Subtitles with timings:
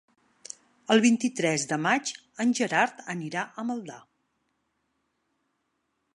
[0.95, 2.13] El vint-i-tres de maig
[2.45, 4.01] en Gerard anirà a Maldà.